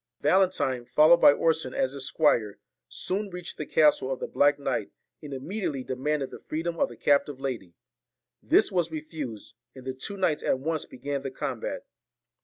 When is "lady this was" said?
7.39-8.89